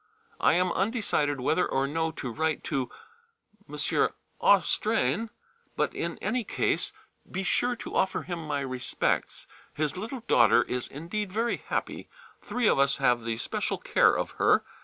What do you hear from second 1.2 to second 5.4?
whether or no to write to M. Austrain,